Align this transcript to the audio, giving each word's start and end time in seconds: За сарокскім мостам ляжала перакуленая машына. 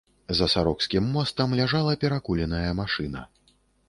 За 0.37 0.45
сарокскім 0.53 1.03
мостам 1.17 1.53
ляжала 1.59 1.93
перакуленая 2.05 2.71
машына. 2.81 3.21